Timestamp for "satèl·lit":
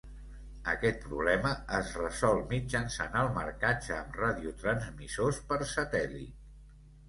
5.77-6.53